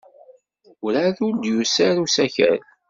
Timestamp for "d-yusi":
1.35-1.81